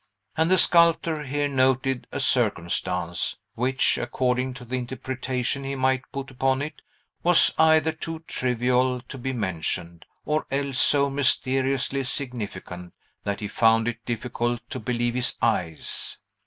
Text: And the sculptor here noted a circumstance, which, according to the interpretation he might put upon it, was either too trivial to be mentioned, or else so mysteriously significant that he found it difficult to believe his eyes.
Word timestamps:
And 0.35 0.49
the 0.49 0.57
sculptor 0.57 1.21
here 1.25 1.47
noted 1.47 2.07
a 2.11 2.19
circumstance, 2.19 3.37
which, 3.53 3.99
according 3.99 4.55
to 4.55 4.65
the 4.65 4.77
interpretation 4.77 5.63
he 5.63 5.75
might 5.75 6.11
put 6.11 6.31
upon 6.31 6.63
it, 6.63 6.81
was 7.21 7.53
either 7.59 7.91
too 7.91 8.21
trivial 8.25 9.01
to 9.01 9.17
be 9.19 9.31
mentioned, 9.31 10.05
or 10.25 10.47
else 10.49 10.79
so 10.79 11.07
mysteriously 11.11 12.03
significant 12.03 12.95
that 13.25 13.41
he 13.41 13.47
found 13.47 13.87
it 13.87 14.03
difficult 14.03 14.67
to 14.71 14.79
believe 14.79 15.13
his 15.13 15.37
eyes. 15.39 16.17